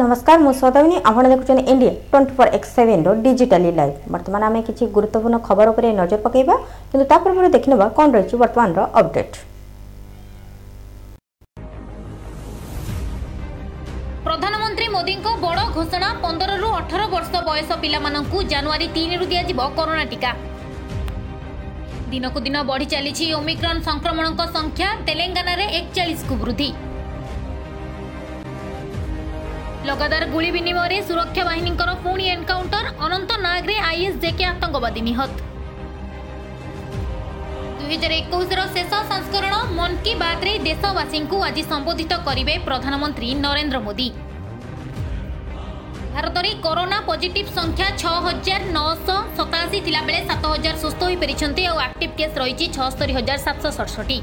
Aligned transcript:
ନମସ୍କାର 0.00 0.38
ମୁଁ 0.44 0.52
ସୌଦାମିନୀ 0.60 0.96
ଆପଣ 1.08 1.24
ଦେଖୁଛନ୍ତି 1.32 1.62
ଇଣ୍ଡିଆ 1.72 1.92
ଟ୍ୱେଣ୍ଟି 2.10 2.32
ଫୋର୍ 2.36 2.50
ଏକ୍ସ 2.56 2.70
ସେଭେନ୍ର 2.76 3.10
ଡିଜିଟାଲି 3.24 3.70
ଲାଇଭ୍ 3.78 3.96
ବର୍ତ୍ତମାନ 4.14 4.42
ଆମେ 4.48 4.60
କିଛି 4.68 4.84
ଗୁରୁତ୍ୱପୂର୍ଣ୍ଣ 4.94 5.36
ଖବର 5.46 5.66
ଉପରେ 5.72 5.88
ନଜର 6.00 6.20
ପକାଇବା 6.24 6.54
କିନ୍ତୁ 6.90 7.04
ତା 7.10 7.16
ପୂର୍ବରୁ 7.24 7.48
ଦେଖିନେବା 7.56 7.86
କ'ଣ 7.96 8.06
ରହିଛି 8.16 8.34
ବର୍ତ୍ତମାନର 8.42 8.80
ଅପଡେଟ୍ 9.00 9.36
ପ୍ରଧାନମନ୍ତ୍ରୀ 14.26 14.86
ମୋଦିଙ୍କ 14.94 15.26
ବଡ଼ 15.44 15.60
ଘୋଷଣା 15.76 16.08
ପନ୍ଦରରୁ 16.24 16.68
ଅଠର 16.80 17.02
ବର୍ଷ 17.14 17.32
ବୟସ 17.48 17.70
ପିଲାମାନଙ୍କୁ 17.82 18.38
ଜାନୁଆରୀ 18.52 18.86
ତିନିରୁ 18.96 19.24
ଦିଆଯିବ 19.32 19.60
କରୋନା 19.78 20.04
ଟିକା। 20.12 20.32
ଦିନକୁ 22.10 22.38
ଦିନ 22.46 22.56
ବଢ଼ି 22.70 22.86
ଚାଲିଛି 22.94 23.26
ଓମିକ୍ରନ୍ 23.38 23.80
ସଂକ୍ରମଣଙ୍କ 23.88 24.40
ସଂଖ୍ୟା 24.56 24.88
ତେଲେଙ୍ଗାନାରେ 25.06 25.64
ଏକଚାଳିଶକୁ 25.78 26.34
ବୃଦ୍ଧି। 26.42 26.70
ଲଗାତାର 29.88 30.24
ଗୁଳି 30.32 30.50
ବିନିମୟରେ 30.56 30.98
ସୁରକ୍ଷା 31.08 31.42
ବାହିନୀଙ୍କର 31.48 31.90
ପୁଣି 32.04 32.24
ଏନ୍କାଉଣ୍ଟର 32.34 32.86
ଅନନ୍ତନାଗରେ 33.06 33.74
ଆଇଏସ୍ଜେକେ 33.90 34.44
ଆତଙ୍କବାଦୀ 34.52 35.00
ନିହତ 35.08 35.30
ଦୁଇହଜାର 37.78 38.12
ଏକୋଇଶର 38.20 38.60
ଶେଷ 38.74 38.92
ସଂସ୍କରଣ 39.10 39.54
ମନ୍ 39.78 39.96
କି 40.04 40.12
ବାତ୍ରେ 40.22 40.52
ଦେଶବାସୀଙ୍କୁ 40.68 41.36
ଆଜି 41.48 41.62
ସମ୍ବୋଧିତ 41.72 42.12
କରିବେ 42.26 42.54
ପ୍ରଧାନମନ୍ତ୍ରୀ 42.68 43.28
ନରେନ୍ଦ୍ର 43.44 43.78
ମୋଦି। 43.86 44.08
ଭାରତରେ 46.14 46.50
କରୋନା 46.64 46.98
ପଜିଟିଭ୍ 47.08 47.50
ସଂଖ୍ୟା 47.58 47.88
ଛଅ 48.00 48.14
ହଜାର 48.26 48.62
ନଅଶହ 48.76 49.18
ସତାଅଶୀ 49.38 49.78
ଥିଲାବେଳେ 49.86 50.20
ସାତ 50.28 50.44
ହଜାର 50.52 50.76
ସୁସ୍ଥ 50.84 51.00
ହୋଇପାରିଛନ୍ତି 51.08 51.62
ଆଉ 51.70 51.76
ଆକ୍ଟିଭ୍ 51.88 52.14
କେସ୍ 52.18 52.38
ରହିଛି 52.42 52.66
ଛଅସ୍ତରୀ 52.76 53.12
ହଜାର 53.18 53.38
ସାତଶହ 53.46 53.72
ସଡ଼ଷଠି 53.78 54.18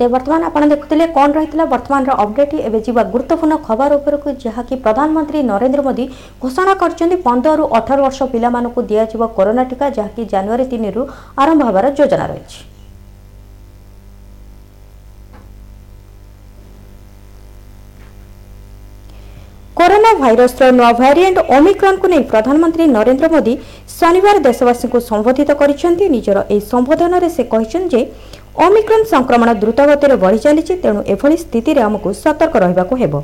ତ 0.00 0.06
ବର୍ତ୍ତମାନ 0.12 0.46
ଆପଣ 0.48 0.66
ଦେଖୁଥିଲେ 0.68 1.06
କ'ଣ 1.16 1.28
ରହିଥିଲା 1.36 1.64
ବର୍ତ୍ତମାନର 1.72 2.12
ଅପଡେଟ୍ 2.22 2.54
ଏବେ 2.68 2.78
ଯିବା 2.86 3.02
ଗୁରୁତ୍ୱପୂର୍ଣ୍ଣ 3.12 3.56
ଖବର 3.66 3.90
ଉପରକୁ 4.00 4.28
ଯାହାକି 4.44 4.74
ପ୍ରଧାନମନ୍ତ୍ରୀ 4.84 5.40
ନରେନ୍ଦ୍ର 5.50 5.82
ମୋଦି 5.88 6.04
ଘୋଷଣା 6.42 6.74
କରିଛନ୍ତି 6.82 7.16
ପନ୍ଦରରୁ 7.26 7.64
ଅଠର 7.78 7.98
ବର୍ଷ 8.06 8.18
ପିଲାମାନଙ୍କୁ 8.32 8.80
ଦିଆଯିବ 8.90 9.22
କରୋନା 9.36 9.64
ଟିକା 9.70 9.86
ଯାହାକି 9.98 10.22
ଜାନୁଆରୀ 10.32 10.64
ତିନିରୁ 10.72 11.02
ଆରମ୍ଭ 11.42 11.60
ହେବାର 11.68 11.86
ଯୋଜନା 11.98 12.26
ରହିଛି। 12.32 12.58
କରୋନା 19.80 20.10
ଭାଇରସର 20.22 20.66
ନୂଆ 20.78 20.88
ଭ୍ୟାରିଏଣ୍ଟ 21.00 21.38
ଓମିକ୍ରନ୍କୁ 21.56 22.06
ନେଇ 22.12 22.22
ପ୍ରଧାନମନ୍ତ୍ରୀ 22.32 22.84
ନରେନ୍ଦ୍ର 22.96 23.28
ମୋଦି 23.34 23.52
ଶନିବାର 23.98 24.36
ଦେଶବାସୀଙ୍କୁ 24.48 24.98
ସମ୍ବୋଧିତ 25.10 25.50
କରିଛନ୍ତି। 25.60 26.04
ନିଜର 26.14 26.38
ଏହି 26.52 26.62
ସମ୍ବୋଧନରେ 26.72 27.28
ସେ 27.36 27.42
କହିଛନ୍ତି 27.52 27.88
ଯେ 27.94 28.00
ଓମିକ୍ରନ୍ 28.66 29.04
ସଂକ୍ରମଣ 29.14 29.48
ଦ୍ରୁତଗତିରେ 29.62 30.16
ବଢ଼ି 30.24 30.38
ଚାଲିଛି 30.44 30.74
ତେଣୁ 30.82 31.00
ଏଭଳି 31.12 31.36
ସ୍ଥିତିରେ 31.44 31.80
ଆମକୁ 31.88 32.08
ସତର୍କ 32.22 32.54
ରହିବାକୁ 32.64 32.94
ହେବ। 33.02 33.14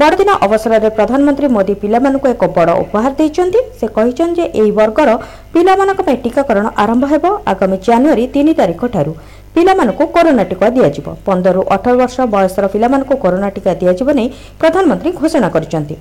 ବଡ଼ଦିନ 0.00 0.30
ଅବସରରେ 0.46 0.88
ପ୍ରଧାନମନ୍ତ୍ରୀ 0.98 1.48
ମୋଦି 1.56 1.74
ପିଲାମାନଙ୍କୁ 1.82 2.26
ଏକ 2.34 2.42
ବଡ଼ 2.56 2.70
ଉପହାର 2.82 3.12
ଦେଇଛନ୍ତି। 3.20 3.60
ସେ 3.78 3.86
କହିଛନ୍ତି 3.96 4.36
ଯେ 4.38 4.44
ଏହି 4.60 4.72
ବର୍ଗର 4.80 5.10
ପିଲାମାନଙ୍କ 5.54 6.00
ପାଇଁ 6.06 6.18
ଟିକାକରଣ 6.24 6.66
ଆରମ୍ଭ 6.82 7.04
ହେବ 7.12 7.24
ଆଗାମୀ 7.52 7.76
ଜାନୁଆରୀ 7.86 8.24
ତିନି 8.34 8.52
ତାରିଖ 8.60 8.80
ଠାରୁ 8.94 9.12
ପିଲାମାନଙ୍କୁ 9.54 10.04
କରୋନା 10.14 10.44
ଟିକା 10.50 10.66
ଦିଆଯିବ। 10.76 11.06
ପନ୍ଦରରୁ 11.26 11.60
ଅଠର 11.74 11.94
ବର୍ଷ 12.00 12.16
ବୟସର 12.34 12.64
ପିଲାମାନଙ୍କୁ 12.74 13.14
କରୋନା 13.24 13.48
ଟିକା 13.54 13.72
ଦିଆଯିବ 13.80 14.08
ନେଇ 14.18 14.28
ପ୍ରଧାନମନ୍ତ୍ରୀ 14.60 15.10
ଘୋଷଣା 15.20 15.48
କରିଛନ୍ତି। 15.54 15.94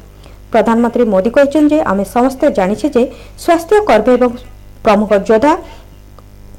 ପ୍ରଧାନମନ୍ତ୍ରୀ 0.53 1.03
ମୋଦି 1.13 1.29
କହିଛନ୍ତି 1.35 1.75
ଯେ 1.75 1.79
ଆମେ 1.91 2.03
ସମସ୍ତେ 2.15 2.45
ଜାଣିଛେ 2.57 2.87
ଯେ 2.95 3.03
ସ୍ୱାସ୍ଥ୍ୟ 3.43 3.77
କର୍ମୀ 3.89 4.11
ଏବଂ 4.17 4.29
ପ୍ରମୁଖ 4.85 5.11
ଯୋଦ୍ଧା 5.29 5.53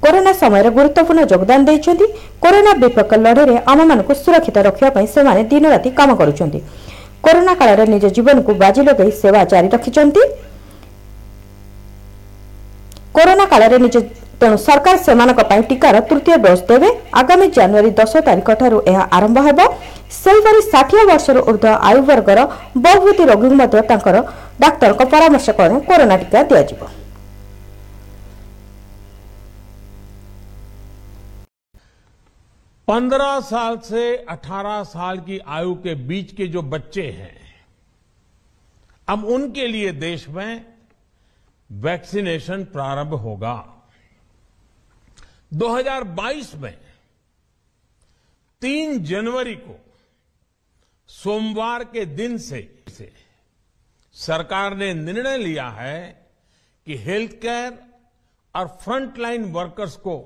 କରୋନା 0.05 0.33
ସମୟରେ 0.43 0.71
ଗୁରୁତ୍ୱପୂର୍ଣ୍ଣ 0.77 1.21
ଯୋଗଦାନ 1.33 1.61
ଦେଇଛନ୍ତି। 1.69 2.07
କରୋନା 2.43 2.73
ବିପକ୍ଷ 2.83 3.13
ଲଢ଼େଇରେ 3.25 3.57
ଆମମାନଙ୍କୁ 3.71 4.13
ସୁରକ୍ଷିତ 4.25 4.57
ରଖିବା 4.69 4.91
ପାଇଁ 4.97 5.07
ସେମାନେ 5.15 5.41
ଦିନରାତି 5.51 5.89
କାମ 5.99 6.11
କରୁଛନ୍ତି। 6.21 6.59
କରୋନା 7.25 7.53
କାଳରେ 7.61 7.85
ନିଜ 7.95 8.05
ଜୀବନକୁ 8.17 8.51
ବାଜି 8.63 8.81
ଲଗାଇ 8.89 9.11
ସେବା 9.21 9.41
ଜାରି 9.51 9.69
ରଖିଛନ୍ତି। 9.75 10.23
କରୋନା 13.17 13.45
କାଳରେ 13.53 13.77
ନିଜ 13.85 13.97
ତେଣୁ 14.40 14.58
ସରକାର 14.64 14.96
ସେମାନଙ୍କ 15.06 15.42
ପାଇଁ 15.50 15.62
ଟିକାର 15.70 15.96
ତୃତୀୟ 16.10 16.38
ଡୋଜ୍ 16.46 16.64
ଦେବେ 16.70 16.90
ଆଗାମୀ 17.22 17.48
ଜାନୁଆରୀ 17.58 17.92
ଦଶ 18.00 18.14
ତାରିଖ 18.28 18.50
ଠାରୁ 18.62 18.78
ଏହା 18.92 19.04
ଆରମ୍ଭ 19.18 19.38
ହେବ 19.48 19.60
ସେହିପରି 20.16 20.60
ଷାଠିଏ 20.66 21.04
ବର୍ଷରୁ 21.12 21.40
ଉର୍ଦ୍ଧ୍ୱ 21.50 21.82
ଆୟୁ 21.90 22.02
ବର୍ଗର 22.10 22.40
ବହୁମୁଖୀ 22.86 23.24
ରୋଗୀଙ୍କୁ 23.32 23.56
ମଧ୍ୟ 23.62 23.82
ତାଙ୍କର 23.90 24.16
ଡାକ୍ତରଙ୍କ 24.64 25.02
ପରାମର୍ଶ 25.14 25.48
କ୍ରମେ 25.58 25.80
କରୋନା 25.88 26.16
ଟିକା 26.22 26.44
ଦିଆଯିବ 26.52 26.82
पंद्रह 32.88 33.40
साल 33.42 33.78
से 33.84 34.02
अठारह 34.30 34.84
साल 34.86 35.18
की 35.20 35.38
आयु 35.50 35.74
के 35.78 35.94
बीच 36.08 36.32
के 36.32 36.46
जो 36.48 36.62
बच्चे 36.64 37.06
हैं 37.14 37.38
अब 39.08 39.24
उनके 39.28 39.66
लिए 39.68 39.92
देश 39.94 40.28
में 40.30 40.52
वैक्सीनेशन 41.70 42.64
प्रारंभ 42.74 43.14
होगा 43.22 43.56
2022 45.53 46.55
में 46.55 46.79
3 48.63 48.99
जनवरी 48.99 49.55
को 49.55 49.79
सोमवार 51.09 51.85
के 51.85 52.05
दिन 52.07 52.39
से, 52.39 52.61
सरकार 54.15 54.77
ने 54.77 54.95
निर्णय 54.95 55.39
लिया 55.39 55.69
है 55.69 56.29
कि 56.87 56.97
हेल्थ 56.97 57.33
केयर 57.33 57.79
और 58.55 58.67
फ्रंटलाइन 58.83 59.45
वर्कर्स 59.53 59.97
को 59.97 60.17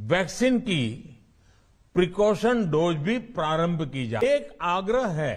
वैक्सीन 0.00 0.60
की 0.60 0.84
प्रिकॉशन 1.94 2.70
डोज 2.70 2.96
भी 2.96 3.18
प्रारंभ 3.18 3.82
की 3.92 4.06
जाए 4.08 4.34
एक 4.34 4.56
आग्रह 4.62 5.06
है 5.06 5.34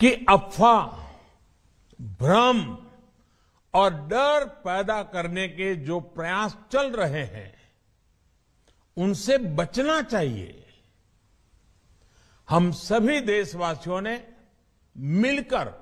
कि 0.00 0.12
अफवाह 0.28 0.86
भ्रम 2.00 2.76
और 3.78 3.94
डर 4.08 4.44
पैदा 4.64 5.02
करने 5.02 5.48
के 5.48 5.74
जो 5.76 6.00
प्रयास 6.00 6.56
चल 6.72 6.90
रहे 6.92 7.24
हैं, 7.24 7.52
उनसे 8.96 9.38
बचना 9.38 10.00
चाहिए। 10.02 10.64
हम 12.48 12.70
सभी 12.72 13.20
देशवासियों 13.20 14.00
ने 14.00 14.22
मिलकर 14.96 15.72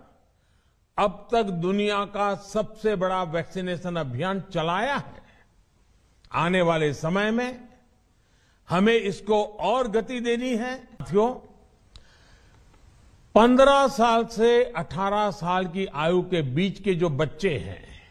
अब 0.98 1.28
तक 1.32 1.42
दुनिया 1.42 2.04
का 2.04 2.34
सबसे 2.34 2.96
बड़ा 2.96 3.22
वैक्सीनेशन 3.22 3.96
अभियान 3.96 4.40
चलाया 4.52 4.96
है। 4.96 5.22
आने 6.32 6.62
वाले 6.62 6.92
समय 6.94 7.30
में 7.30 7.68
हमें 8.68 8.94
इसको 8.94 9.44
और 9.44 9.88
गति 9.88 10.20
देनी 10.20 10.56
है। 10.56 10.74
साथियों 10.76 11.34
पंद्रह 13.36 13.88
साल 13.88 14.24
से 14.26 14.64
अठारह 14.64 15.30
साल 15.30 15.66
की 15.66 15.86
आयु 15.86 16.22
के 16.22 16.42
बीच 16.42 16.80
के 16.80 16.94
जो 16.94 17.08
बच्चे 17.08 17.58
हैं 17.58 18.02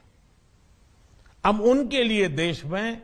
अब 1.43 1.61
उनके 1.61 2.03
लिए 2.03 2.27
देश 2.27 2.65
में 2.65 3.01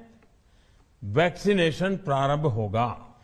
वैक्सीनेशन 1.03 1.97
प्रारंभ 1.97 2.45
होगा। 2.45 3.17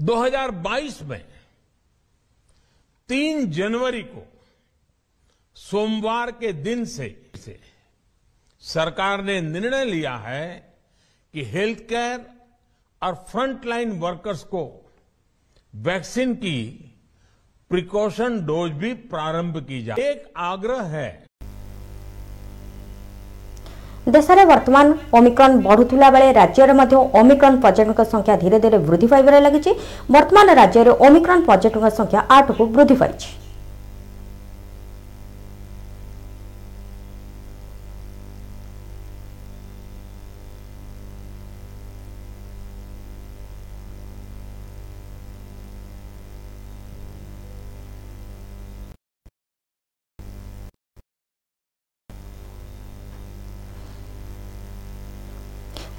2022 0.00 1.02
में 1.02 1.24
3 3.08 3.46
जनवरी 3.46 4.02
को 4.02 4.26
सोमवार 5.54 6.30
के 6.30 6.52
दिन 6.52 6.84
से, 6.84 7.30
से 7.36 7.60
सरकार 8.60 9.22
ने 9.22 9.40
निर्णय 9.40 9.84
लिया 9.84 10.16
है 10.16 10.74
कि 11.32 11.44
हेल्थ 11.44 11.78
केयर 11.78 12.26
और 13.02 13.14
फ्रंटलाइन 13.14 13.92
वर्कर्स 13.92 14.42
को 14.42 14.92
वैक्सीन 15.74 16.34
की 16.34 16.92
प्रिकॉशन 17.71 18.39
डोज 18.45 18.71
भी 18.79 18.93
प्रारंभ 19.11 19.57
की 19.67 19.83
जाए 19.83 20.09
एक 20.11 20.23
आग्रह 20.45 20.81
है 20.95 21.09
ଦେଶରେ 24.07 24.43
ବର୍ତ୍ତମାନ 24.45 24.93
ଓମିକ୍ରନ୍ 25.13 25.55
ବଢୁଥିଲା 25.63 26.07
ବେଳେ 26.13 26.29
ରାଜ୍ୟରେ 26.33 26.73
ମଧ୍ୟ 26.73 26.95
ଓମିକ୍ରନ୍ 27.19 27.57
ପର୍ଯ୍ୟଟକଙ୍କ 27.63 28.01
ସଂଖ୍ୟା 28.13 28.35
ଧୀରେ 28.41 28.57
ଧୀରେ 28.59 28.77
ବୃଦ୍ଧି 28.87 29.07
ପାଇବାରେ 29.07 29.39
ଲାଗିଛି 29.45 29.71
ବର୍ତ୍ତମାନ 30.11 30.47
ରାଜ୍ୟରେ 30.59 30.91
ଓମିକ୍ରନ୍ 31.07 31.45
ପର୍ଯ୍ୟଟକଙ୍କ 31.49 31.89
ସଂଖ୍ୟା 31.99 32.19
ଆଠକୁ 32.37 32.63
ବୃଦ୍ଧି 32.75 32.95
ପାଇଛି 33.01 33.29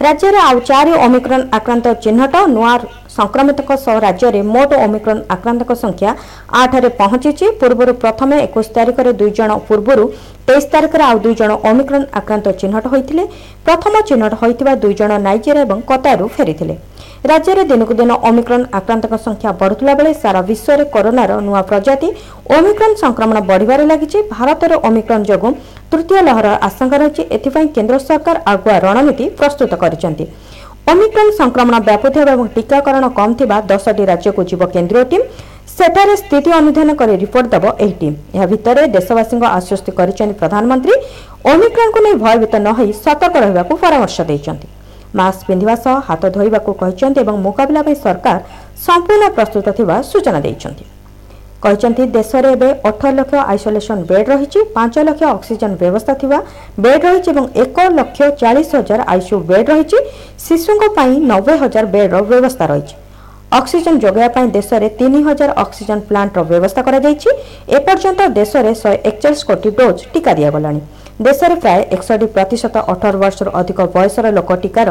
ରାଜ୍ୟରେ 0.08 0.40
ଆଉ 0.50 0.60
ଚାରି 0.68 0.92
ଓମିକ୍ରନ୍ 1.06 1.46
ଆକ୍ରାନ୍ତ 1.58 1.86
ଚିହ୍ନଟ। 2.04 2.36
ନୂଆ 2.56 2.74
ସଂକ୍ରମିତଙ୍କ 3.18 3.72
ସହ 3.86 3.96
ରାଜ୍ୟରେ 4.06 4.42
ମୋଟ 4.54 4.72
ଓମିକ୍ରନ୍ 4.86 5.22
ଆକ୍ରାନ୍ତଙ୍କ 5.36 5.72
ସଂଖ୍ୟା 5.84 6.10
ଆଠରେ 6.62 6.90
ପହଞ୍ଚିଛି। 7.02 7.46
ପୂର୍ବରୁ 7.62 7.92
ପ୍ରଥମେ 8.04 8.36
ଏକୋଇଶ 8.48 8.68
ତାରିଖରେ 8.78 9.12
ଦୁଇ 9.20 9.32
ଜଣ 9.40 9.50
ପୂର୍ବରୁ 9.68 10.04
ତେଇଶ 10.48 10.64
ତାରିଖରେ 10.74 11.04
ଆଉ 11.10 11.18
ଦୁଇ 11.26 11.36
ଜଣ 11.42 11.52
ଓମିକ୍ରନ୍ 11.70 12.06
ଆକ୍ରାନ୍ତ 12.20 12.48
ଚିହ୍ନଟ 12.60 12.86
ହୋଇଥିଲେ। 12.94 13.24
ପ୍ରଥମ 13.68 13.94
ଚିହ୍ନଟ 14.10 14.34
ହୋଇଥିବା 14.42 14.74
ଦୁଇ 14.84 14.96
ଜଣ 15.00 15.12
ନାଇଜେରିଆ 15.28 15.64
ଏବଂ 15.68 15.80
କତାରରୁ 15.90 16.26
ଫେରିଥିଲେ। 16.36 16.76
ରାଜ୍ୟରେ 17.30 17.64
ଦିନକୁ 17.70 17.94
ଦିନ 18.00 18.12
ଓମିକ୍ରନ୍ 18.30 18.66
ଆକ୍ରାନ୍ତଙ୍କ 18.80 19.16
ସଂଖ୍ୟା 19.28 19.50
ବଢୁଥିଲା 19.62 19.94
ବେଳେ 20.00 20.12
ସାରା 20.24 20.42
ବିଶ୍ୱରେ 20.50 20.84
କରୋନାର 20.96 21.32
ନୂଆ 21.48 21.62
ପ୍ରଜାତି 21.70 22.08
ଓମିକ୍ରନ୍ 22.58 22.96
ସଂକ୍ରମଣ 23.04 23.38
ବଢ଼ିବାରେ 23.50 23.84
ଲାଗିଛି। 23.92 24.20
ଭାରତରେ 24.36 24.76
ଓମିକ୍ରନ୍ 24.88 25.28
ଯୋଗୁଁ 25.30 25.52
ତୃତୀୟ 25.92 26.22
ଲହରର 26.28 26.56
ଆଶଙ୍କା 26.68 26.98
ରହିଛି। 27.02 27.22
ଏଥିପାଇଁ 27.36 27.68
କେନ୍ଦ୍ର 27.76 27.96
ସରକାର 28.08 28.36
ଆଗୁଆ 28.52 28.76
ରଣନୀତି 28.86 29.26
ପ୍ରସ୍ତୁତ 29.40 29.72
କରିଛନ୍ତି। 29.82 30.26
ଓମିକ୍ରନ୍ 30.92 31.32
ସଂକ୍ରମଣ 31.42 31.76
ବ୍ୟାପୁଥିବା 31.88 32.32
ଏବଂ 32.36 32.46
ଟିକାକରଣ 32.56 33.06
କମ୍ 33.18 33.34
ଥିବା 33.40 33.58
ଦଶଟି 33.72 34.04
ରାଜ୍ୟକୁ 34.12 34.42
ଯିବ 34.50 34.62
କେନ୍ଦ୍ରୀୟ 34.76 35.04
ଟିମ୍। 35.12 35.26
ସେଠାରେ 35.78 36.14
ସ୍ଥିତି 36.24 36.50
ଅନୁଧ୍ୟାନ 36.60 36.90
କରି 37.00 37.14
ରିପୋର୍ଟ 37.24 37.48
ଦେବ 37.54 37.66
ଏହି 37.84 37.96
ଟିମ୍। 38.02 38.16
ଏହା 38.36 38.46
ଭିତରେ 38.52 38.84
ଦେଶବାସୀଙ୍କ 38.96 39.44
ଆଶ୍ୱସ୍ତି 39.58 39.92
କରିଛନ୍ତି 40.00 40.36
ପ୍ରଧାନମନ୍ତ୍ରୀ। 40.42 40.96
ଓମିକ୍ରନ୍କୁ 41.52 42.00
ନେଇ 42.06 42.16
ଭୟଭୀତ 42.24 42.54
ନ 42.66 42.68
ହୋଇ 42.78 42.92
ସତର୍କ 43.04 43.36
ରହିବାକୁ 43.44 43.74
ପରାମର୍ଶ 43.84 44.18
ଦେଇଛନ୍ତି। 44.30 44.68
ମାସ୍କ 45.20 45.42
ପିନ୍ଧିବା 45.48 45.76
ସହ 45.84 45.96
ହାତ 46.08 46.24
ଧୋଇବାକୁ 46.36 46.70
କହିଛନ୍ତି 46.82 47.20
ଏବଂ 47.24 47.36
ମୁକାବିଲା 47.46 47.82
ପାଇଁ 47.86 47.96
ସରକାର 48.04 48.38
ସମ୍ପୂର୍ଣ୍ଣ 48.86 49.24
ପ୍ରସ୍ତୁତ 49.36 49.66
ଥିବା 49.78 49.96
ସୂଚନା 50.12 50.40
ଦେଇଛନ୍ତି। 50.46 50.84
କହିଛନ୍ତି 51.64 52.04
ଦେଶରେ 52.18 52.50
ଏବେ 52.56 52.70
ଅଠର 52.90 53.12
ଲକ୍ଷ 53.20 53.34
ଆଇସୋଲେସନ୍ 53.52 54.02
ବେଡ୍ 54.12 54.28
ରହିଛି 54.32 54.60
ପାଞ୍ଚ 54.76 54.96
ଲକ୍ଷ 55.08 55.24
ଅକ୍ସିଜେନ୍ 55.36 55.76
ବ୍ୟବସ୍ଥା 55.82 56.14
ଥିବା 56.22 56.38
ବେଡ୍ 56.84 57.04
ରହିଛି 57.08 57.30
ଏବଂ 57.34 57.46
ଏକ 57.64 57.78
ଲକ୍ଷ 57.98 58.20
ଚାଳିଶ 58.42 58.70
ହଜାର 58.80 59.02
ଆଇସିୟୁ 59.14 59.38
ବେଡ୍ 59.52 59.68
ରହିଛି 59.72 59.98
ଶିଶୁଙ୍କ 60.46 60.84
ପାଇଁ 60.98 61.14
ନବେ 61.32 61.54
ହଜାର 61.64 61.86
ବେଡ୍ର 61.96 62.16
ବ୍ୟବସ୍ଥା 62.30 62.66
ରହିଛି। 62.72 62.96
ଅକ୍ସିଜେନ୍ 63.58 64.00
ଯୋଗାଇବା 64.04 64.30
ପାଇଁ 64.36 64.48
ଦେଶରେ 64.58 64.88
ତିନି 65.00 65.20
ହଜାର 65.28 65.50
ଅକ୍ସିଜେନ୍ 65.64 66.02
ପ୍ଲାଣ୍ଟର 66.10 66.42
ବ୍ୟବସ୍ଥା 66.52 66.82
କରାଯାଇଛି। 66.88 67.30
ଏପର୍ଯ୍ୟନ୍ତ 67.78 68.22
ଦେଶରେ 68.40 68.72
ଶହେ 68.82 68.98
ଏକଚାଳିଶ 69.10 69.42
କୋଟି 69.50 69.70
ଡୋଜ୍ 69.80 70.00
ଟିକା 70.14 70.32
ଦିଆଗଲାଣି। 70.40 70.82
ଦେଶରେ 71.26 71.56
ପ୍ରାୟ 71.62 71.80
ଏକଷଠି 71.96 72.26
ପ୍ରତିଶତ 72.34 72.76
ଅଠର 72.94 73.16
ବର୍ଷରୁ 73.24 73.50
ଅଧିକ 73.60 73.80
ବୟସର 73.94 74.26
ଲୋକ 74.38 74.50
ଟିକାର 74.64 74.90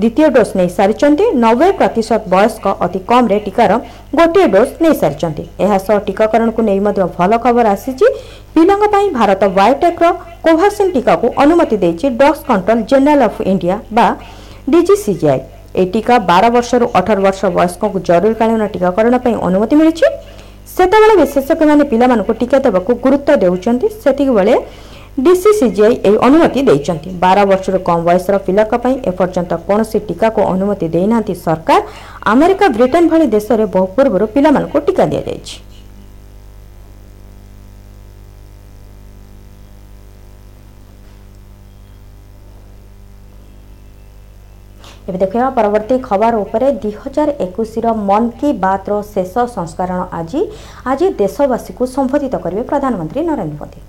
ଦ୍ୱିତୀୟ 0.00 0.28
ଡୋଜ୍ 0.36 0.52
ନେଇସାରିଛନ୍ତି 0.58 1.24
ନବେ 1.44 1.68
ପ୍ରତିଶତ 1.78 2.22
ବୟସ୍କ 2.32 2.64
ଅତି 2.84 3.00
କମ୍ରେ 3.10 3.38
ଟିକାର 3.46 3.70
ଗୋଟିଏ 4.18 4.46
ଡୋଜ୍ 4.54 4.72
ନେଇସାରିଛନ୍ତି 4.84 5.44
ଏହାସହ 5.64 5.96
ଟିକାକରଣକୁ 6.08 6.60
ନେଇ 6.68 6.80
ମଧ୍ୟ 6.86 7.02
ଭଲ 7.16 7.30
ଖବର 7.44 7.66
ଆସିଛି। 7.74 8.06
ପିଲାଙ୍କ 8.54 8.84
ପାଇଁ 8.94 9.06
ଭାରତ 9.18 9.42
ବାୟୋଟେକ୍ର 9.58 10.06
କୋଭାକ୍ସିନ୍ 10.44 10.90
ଟିକାକୁ 10.96 11.26
ଅନୁମତି 11.42 11.76
ଦେଇଛି 11.82 12.06
drugs 12.18 12.40
control 12.48 12.78
general 12.90 13.20
of 13.30 13.40
India 13.52 13.76
ବା 13.96 14.06
ଡିଜିସିଜିଆଇ। 14.72 15.40
ଏହି 15.78 15.86
ଟିକା 15.94 16.14
ବାର 16.30 16.44
ବର୍ଷରୁ 16.56 16.86
ଅଠର 16.98 17.18
ବର୍ଷ 17.26 17.40
ବୟସ୍କଙ୍କୁ 17.56 17.98
ଜରୁରୀକାଳୀନ 18.08 18.62
ଟିକାକରଣ 18.74 19.14
ପାଇଁ 19.24 19.34
ଅନୁମତି 19.46 19.74
ମିଳିଛି। 19.80 20.06
ସେତେବେଳେ 20.74 21.14
ବିଶେଷଜ୍ଞମାନେ 21.22 21.84
ପିଲାମାନଙ୍କୁ 21.90 22.32
ଟିକା 22.40 22.58
ଦେବାକୁ 22.66 22.90
ଗୁରୁତ୍ୱ 23.04 23.40
ଦେଉଛନ୍ତି। 23.42 23.86
ସେତିକିବେଳେ 24.02 24.54
ଡିସିସିଜିଆଇ 25.26 25.94
ଏହି 26.08 26.18
ଅନୁମତି 26.26 26.60
ଦେଇଛନ୍ତି। 26.68 27.10
ବାର 27.22 27.38
ବର୍ଷରୁ 27.50 27.78
କମ୍ 27.88 28.02
ବୟସର 28.08 28.34
ପିଲାଙ୍କ 28.46 28.72
ପାଇଁ 28.82 28.94
ଏପର୍ଯ୍ୟନ୍ତ 29.10 29.52
କୌଣସି 29.68 29.98
ଟିକାକୁ 30.08 30.40
ଅନୁମତି 30.52 30.86
ଦେଇନାହାନ୍ତି 30.94 31.34
ସରକାର। 31.44 31.80
ଆମେରିକା 32.32 32.66
ବ୍ରିଟେନ୍ 32.76 33.10
ଭଳି 33.10 33.26
ଦେଶରେ 33.36 33.64
ବହୁ 33.74 33.86
ପୂର୍ବରୁ 33.96 34.24
ପିଲାମାନଙ୍କୁ 34.34 34.78
ଟିକା 34.86 35.04
ଦିଆଯାଇଛି। 35.12 35.56
ଏବେ 45.08 45.18
ଦେଖିବା 45.24 45.48
ପରବର୍ତ୍ତୀ 45.56 45.96
ଖବର 46.08 46.34
ଉପରେ 46.44 46.66
ଦୁଇ 46.82 46.94
ହଜାର 47.02 47.28
ଏକୋଇଶର 47.44 47.86
ମନ୍ 48.08 48.28
କି 48.38 48.48
ବାତ୍ର 48.64 48.92
ଶେଷ 49.12 49.34
ସଂସ୍କରଣ 49.56 50.00
ଆଜି। 50.18 50.40
ଆଜି 50.90 51.06
ଦେଶବାସୀକୁ 51.22 51.82
ସମ୍ବୋଧିତ 51.96 52.34
କରିବେ 52.44 52.62
ପ୍ରଧାନମନ୍ତ୍ରୀ 52.70 53.20
ନରେନ୍ଦ୍ର 53.30 53.58
ମୋଦି। 53.60 53.80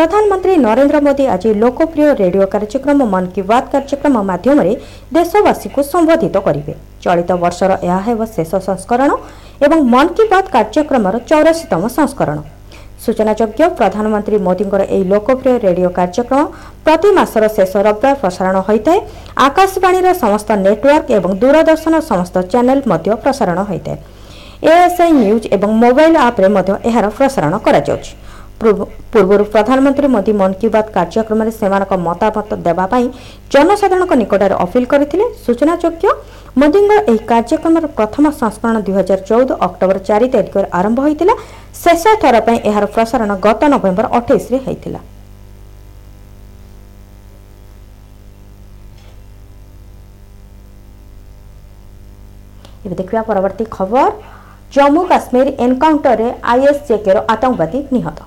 ପ୍ରଧାନମନ୍ତ୍ରୀ 0.00 0.52
ନରେନ୍ଦ୍ର 0.64 0.98
ମୋଦି 1.06 1.24
ଆଜି 1.34 1.50
ଲୋକପ୍ରିୟ 1.62 2.04
ରେଡିଓ 2.20 2.44
କାର୍ଯ୍ୟକ୍ରମ 2.52 3.00
ମନ୍ 3.14 3.26
କି 3.34 3.42
ବାତ୍ 3.50 3.66
କାର୍ଯ୍ୟକ୍ରମ 3.72 4.16
ମାଧ୍ୟମରେ 4.30 4.72
ଦେଶବାସୀଙ୍କୁ 5.16 5.80
ସମ୍ବୋଧିତ 5.92 6.36
କରିବେ। 6.46 6.72
ଚଳିତ 7.04 7.30
ବର୍ଷର 7.42 7.72
ଏହା 7.86 8.00
ହେବ 8.06 8.20
ଶେଷ 8.34 8.52
ସଂସ୍କରଣ 8.68 9.10
ଏବଂ 9.66 9.78
ମନ୍ 9.94 10.10
କି 10.16 10.24
ବାତ୍ 10.32 10.48
କାର୍ଯ୍ୟକ୍ରମର 10.54 11.14
ଚଉରାଶୀତମ 11.30 11.82
ସଂସ୍କରଣ। 11.96 12.38
ସୂଚନାଯୋଗ୍ୟ 13.04 13.62
ପ୍ରଧାନମନ୍ତ୍ରୀ 13.78 14.38
ମୋଦିଙ୍କର 14.46 14.82
ଏହି 14.94 15.04
ଲୋକପ୍ରିୟ 15.12 15.54
ରେଡିଓ 15.66 15.90
କାର୍ଯ୍ୟକ୍ରମ 15.98 16.40
ପ୍ରତି 16.84 17.08
ମାସର 17.18 17.44
ଶେଷ 17.56 17.72
ରବିବାର 17.88 18.14
ପ୍ରସାରଣ 18.22 18.56
ହୋଇଥାଏ। 18.68 18.98
ଆକାଶବାଣୀର 19.46 20.06
ସମସ୍ତ 20.24 20.48
ନେଟୱାର୍କ 20.66 21.08
ଏବଂ 21.18 21.30
ଦୂରଦର୍ଶନ 21.42 21.94
ସମସ୍ତ 22.10 22.34
ଚ୍ୟାନେଲ 22.50 22.78
ମଧ୍ୟ 22.90 23.08
ପ୍ରସାରଣ 23.24 23.58
ହୋଇଥାଏ। 23.68 23.98
ଏଏସ୍ଆଇ 24.70 25.12
ନ୍ୟୁଜ୍ 25.22 25.46
ଏବଂ 25.56 25.70
ମୋବାଇଲ 25.84 26.14
ଆପ୍ରେ 26.28 26.46
ମଧ୍ୟ 26.56 26.70
ଏହାର 26.88 27.06
ପ୍ରସାରଣ 27.18 27.52
କରାଯାଉଛି। 27.66 28.12
ପୂର୍ବରୁ 28.60 29.44
ପ୍ରଧାନମନ୍ତ୍ରୀ 29.52 30.08
ମୋଦି 30.14 30.32
ମନ୍ 30.40 30.54
କି 30.60 30.68
ବାତ୍ 30.74 30.88
କାର୍ଯ୍ୟକ୍ରମରେ 30.96 31.50
ସେମାନଙ୍କ 31.60 31.92
ମତାମତ 32.08 32.50
ଦେବା 32.66 32.84
ପାଇଁ 32.92 33.06
ଜନସାଧାରଣଙ୍କ 33.52 34.12
ନିକଟରେ 34.22 34.54
ଅପିଲ 34.64 34.84
କରିଥିଲେ। 34.92 35.24
ସୂଚନାଯୋଗ୍ୟ 35.44 36.06
ମୋଦିଙ୍କର 36.60 36.98
ଏହି 37.10 37.20
କାର୍ଯ୍ୟକ୍ରମର 37.30 37.84
ପ୍ରଥମ 37.98 38.24
ସଂସ୍କରଣ 38.40 38.76
ଦୁଇ 38.86 38.94
ହଜାର 38.98 39.20
ଚଉଦ 39.28 39.50
ଅକ୍ଟୋବର 39.66 39.96
ଚାରି 40.08 40.26
ତାରିଖରେ 40.34 40.68
ଆରମ୍ଭ 40.78 40.98
ହୋଇଥିଲା। 41.04 41.34
ଶେଷ 41.82 42.02
ଥର 42.22 42.34
ପାଇଁ 42.46 42.58
ଏହାର 42.68 42.84
ପ୍ରସାରଣ 42.94 43.30
ଗତ 43.44 43.60
ନଭେମ୍ବର 43.72 44.06
ଅଠେଇଶରେ 44.18 44.58
ହୋଇଥିଲା। 44.66 45.00
ଏବେ 52.84 52.94
ଦେଖିବା 53.00 53.22
ପରବର୍ତ୍ତୀ 53.28 53.64
ଖବର। 53.76 54.10
ଜମ୍ମୁ 54.74 55.02
କାଶ୍ମୀର 55.10 55.48
ଏନ୍କାଉଣ୍ଟରରେ 55.64 56.28
ଆଇଏସ୍ଜେକେର 56.52 57.16
ଆତଙ୍କବାଦୀ 57.32 57.78
ନିହତ। 57.94 58.18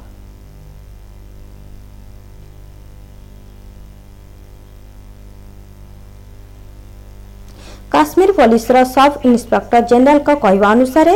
କାଶ୍ମୀର 7.93 8.29
ପୋଲିସର 8.39 8.77
ସବ୍ 8.95 9.15
ଇନ୍ସପେକ୍ଟର 9.29 9.79
ଜେନେରାଲଙ୍କ 9.89 10.29
କହିବା 10.43 10.67
ଅନୁସାରେ 10.75 11.13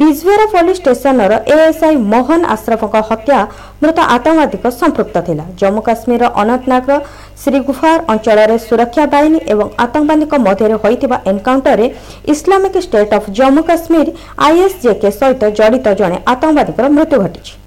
ବିଜବେରା 0.00 0.46
ପୋଲିସ 0.54 0.76
ଷ୍ଟେସନର 0.80 1.32
ଏଏସ୍ଆଇ 1.54 1.96
ମୋହନ 2.12 2.40
ଆଶ୍ରଫଙ୍କ 2.54 2.96
ହତ୍ୟା 3.10 3.38
ମୃତ 3.82 3.98
ଆତଙ୍କବାଦୀଙ୍କ 4.16 4.66
ସମ୍ପୃକ୍ତ 4.80 5.16
ଥିଲା। 5.26 5.44
ଜମ୍ମୁ 5.60 5.80
କାଶ୍ମୀରର 5.88 6.24
ଅନନ୍ତନାଗର 6.42 6.98
ଶ୍ରୀଗୁଫାର 7.42 7.98
ଅଞ୍ଚଳରେ 8.12 8.56
ସୁରକ୍ଷା 8.68 9.04
ବାହିନୀ 9.14 9.38
ଏବଂ 9.52 9.66
ଆତଙ୍କବାଦୀଙ୍କ 9.84 10.34
ମଧ୍ୟରେ 10.46 10.76
ହୋଇଥିବା 10.82 11.16
ଏନ୍କାଉଣ୍ଟରରେ 11.30 11.86
Islamic 12.32 12.74
state 12.86 13.12
of 13.18 13.32
Jammu 13.38 13.62
Kashmir 13.70 14.08
ISJK 14.46 15.08
ସହିତ 15.18 15.42
ଜଡ଼ିତ 15.58 15.86
ଜଣେ 16.00 16.16
ଆତଙ୍କବାଦୀଙ୍କର 16.32 16.86
ମୃତ୍ୟୁ 16.96 17.18
ଘଟିଛି। 17.24 17.59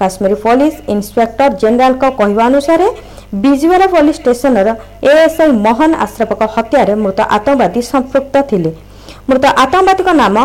କାଶ୍ମୀର 0.00 0.34
ପୋଲିସ 0.44 0.74
ଇନ୍ସପେକ୍ଟର 0.94 1.50
ଜେନେରାଲଙ୍କ 1.62 2.04
କହିବା 2.20 2.44
ଅନୁସାରେ 2.50 2.86
ବିଜବେରା 3.44 3.86
ପୋଲିସ 3.94 4.16
ଷ୍ଟେସନର 4.20 4.68
ଏଏସ୍ଆଇ 5.10 5.50
ମୋହନ 5.66 5.90
ଆଶ୍ରଫଙ୍କ 6.04 6.42
ହତ୍ୟାରେ 6.54 6.92
ମୃତ 7.04 7.18
ଆତଙ୍କବାଦୀ 7.36 7.80
ସମ୍ପୃକ୍ତ 7.92 8.34
ଥିଲେ। 8.50 8.70
ମୃତ 9.28 9.44
ଆତଙ୍କବାଦୀଙ୍କ 9.64 10.10
ନାମ 10.22 10.36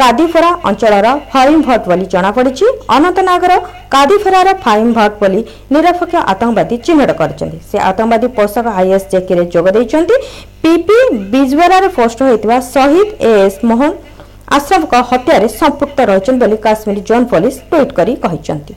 କାଦିଫରା 0.00 0.50
ଅଞ୍ଚଳର 0.68 1.06
ଫାଇମ୍ 1.32 1.62
ଭଟ୍ 1.66 1.86
ବୋଲି 1.90 2.06
ଜଣାପଡ଼ିଛି। 2.14 2.66
ଅନନ୍ତନାଗର 2.96 3.52
କାଦିଫରାର 3.94 4.48
ଫାଇମ୍ 4.64 4.92
ଭଟ୍ 4.96 5.16
ବୋଲି 5.20 5.40
ନିରପେକ୍ଷ 5.72 6.14
ଆତଙ୍କବାଦୀ 6.32 6.76
ଚିହ୍ନଟ 6.86 7.10
କରିଛନ୍ତି। 7.20 7.58
ସେ 7.70 7.76
ଆତଙ୍କବାଦୀ 7.90 8.28
ପୋଷକ 8.38 8.66
ଆଇଏସ୍ଜେକେରେ 8.80 9.44
ଯୋଗ 9.54 9.66
ଦେଇଛନ୍ତି। 9.76 10.14
ପିପି 10.62 10.98
ବିଜବେରାରେ 11.34 11.88
ପୋଷ୍ଟ 11.98 12.18
ହୋଇଥିବା 12.28 12.56
ଶହୀଦ 12.74 13.08
ଏଏସ୍ 13.30 13.58
ମୋହନ 13.70 13.92
ଆଶ୍ରଫଙ୍କ 14.56 14.94
ହତ୍ୟାରେ 15.10 15.46
ସମ୍ପୃକ୍ତ 15.60 15.98
ରହିଛନ୍ତି 16.10 16.40
ବୋଲି 16.42 16.56
କାଶ୍ମୀର 16.66 16.98
ଜୋନ୍ 17.08 17.26
ପୋଲିସ 17.32 17.56
ଟ୍ୱିଟ୍ 17.70 17.92
କରି 17.98 18.12
କହିଛନ୍ତି। 18.24 18.74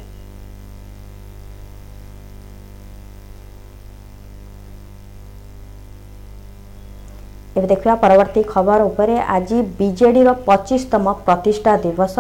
ଏବେ 7.58 7.68
ଦେଖିବା 7.72 7.96
ପରବର୍ତ୍ତୀ 8.04 8.42
ଖବର 8.54 8.80
ଉପରେ 8.90 9.16
ଆଜି 9.36 9.58
ବିଜେଡିର 9.80 10.30
ପଚିଶତମ 10.48 11.06
ପ୍ରତିଷ୍ଠା 11.26 11.74
ଦିବସ 11.86 12.16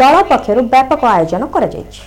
ଦଳ 0.00 0.14
ପକ୍ଷରୁ 0.30 0.60
ବ୍ୟାପକ 0.72 1.02
ଆୟୋଜନ 1.16 1.42
କରାଯାଇଛି। 1.54 2.02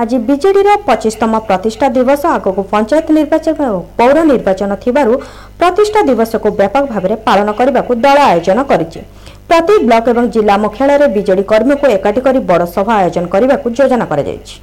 ଆଜି 0.00 0.16
ବିଜେଡିର 0.28 0.70
ପଚିଶତମ 0.88 1.32
ପ୍ରତିଷ୍ଠା 1.48 1.86
ଦିବସ 1.96 2.22
ଆଗକୁ 2.36 2.62
ପଞ୍ଚାୟତ 2.72 3.06
ନିର୍ବାଚନ 3.18 3.58
ଓ 3.76 3.78
ପୌର 3.98 4.16
ନିର୍ବାଚନ 4.30 4.70
ଥିବାରୁ 4.84 5.12
ପ୍ରତିଷ୍ଠା 5.60 6.00
ଦିବସକୁ 6.08 6.48
ବ୍ୟାପକ 6.60 6.84
ଭାବରେ 6.92 7.14
ପାଳନ 7.26 7.48
କରିବାକୁ 7.58 7.92
ଦଳ 8.04 8.18
ଆୟୋଜନ 8.32 8.58
କରିଛି। 8.70 9.00
ପ୍ରତି 9.50 9.74
ବ୍ଲକ 9.88 10.04
ଏବଂ 10.14 10.24
ଜିଲ୍ଲା 10.34 10.54
ମୁଖ୍ୟାଳୟରେ 10.64 11.06
ବିଜେଡି 11.16 11.42
କର୍ମୀଙ୍କୁ 11.50 11.86
ଏକାଠି 11.96 12.20
କରି 12.26 12.38
ବଡ଼ 12.50 12.62
ସଭା 12.74 12.94
ଆୟୋଜନ 13.00 13.24
କରିବାକୁ 13.34 13.66
ଯୋଜନା 13.78 14.06
କରାଯାଇଛି। 14.10 14.54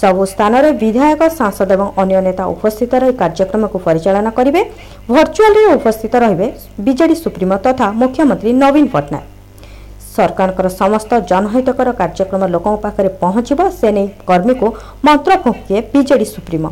ସବୁ 0.00 0.22
ସ୍ଥାନରେ 0.32 0.70
ବିଧାୟକ 0.82 1.20
ସାଂସଦ 1.38 1.70
ଏବଂ 1.76 1.88
ଅନ୍ୟ 2.02 2.18
ନେତା 2.26 2.44
ଉପସ୍ଥିତ 2.54 2.92
ରହି 3.02 3.14
କାର୍ଯ୍ୟକ୍ରମକୁ 3.20 3.76
ପରିଚାଳନା 3.86 4.30
କରିବେ। 4.38 4.60
ଭର୍ଚୁଆଲରେ 5.14 5.62
ଉପସ୍ଥିତ 5.78 6.14
ରହିବେ 6.24 6.46
ବିଜେଡି 6.86 7.14
ସୁପ୍ରିମୋ 7.24 7.56
ତଥା 7.64 7.86
ମୁଖ୍ୟମନ୍ତ୍ରୀ 8.00 8.50
ନବୀନ 8.62 8.86
ପଟ୍ଟନାୟକ। 8.94 9.24
ସରକାରଙ୍କର 10.14 10.66
ସମସ୍ତ 10.80 11.10
ଜନହିତକର 11.30 11.88
କାର୍ଯ୍ୟକ୍ରମ 12.00 12.42
ଲୋକଙ୍କ 12.54 12.76
ପାଖରେ 12.84 13.10
ପହଞ୍ଚିବ 13.22 13.60
ସେ 13.80 13.88
ନେଇ 13.96 14.08
କର୍ମୀକୁ 14.28 14.66
ମନ୍ତ୍ର 15.06 15.32
ଫୁଙ୍କିଏ 15.44 15.78
ବିଜେଡି 15.92 16.26
ସୁପ୍ରିମୋ 16.34 16.70